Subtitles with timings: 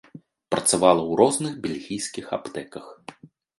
[0.55, 2.85] Працавала ў розных бельгійскіх аптэках.